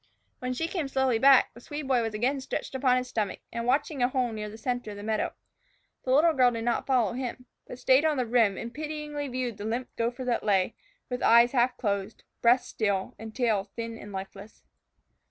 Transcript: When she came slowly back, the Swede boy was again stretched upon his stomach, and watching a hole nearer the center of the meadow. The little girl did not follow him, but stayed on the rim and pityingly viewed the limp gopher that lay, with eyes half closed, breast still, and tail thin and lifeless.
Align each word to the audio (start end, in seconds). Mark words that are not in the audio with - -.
When 0.39 0.53
she 0.55 0.67
came 0.67 0.87
slowly 0.87 1.19
back, 1.19 1.53
the 1.53 1.59
Swede 1.61 1.87
boy 1.87 2.01
was 2.01 2.15
again 2.15 2.41
stretched 2.41 2.73
upon 2.73 2.97
his 2.97 3.07
stomach, 3.09 3.41
and 3.53 3.67
watching 3.67 4.01
a 4.01 4.07
hole 4.07 4.31
nearer 4.31 4.49
the 4.49 4.57
center 4.57 4.89
of 4.89 4.97
the 4.97 5.03
meadow. 5.03 5.33
The 6.05 6.11
little 6.11 6.33
girl 6.33 6.49
did 6.49 6.63
not 6.63 6.87
follow 6.87 7.13
him, 7.13 7.45
but 7.67 7.77
stayed 7.77 8.03
on 8.03 8.17
the 8.17 8.25
rim 8.25 8.57
and 8.57 8.73
pityingly 8.73 9.27
viewed 9.27 9.57
the 9.57 9.65
limp 9.65 9.89
gopher 9.97 10.25
that 10.25 10.43
lay, 10.43 10.73
with 11.07 11.21
eyes 11.21 11.51
half 11.51 11.77
closed, 11.77 12.23
breast 12.41 12.67
still, 12.67 13.13
and 13.19 13.35
tail 13.35 13.69
thin 13.75 13.95
and 13.99 14.11
lifeless. 14.11 14.65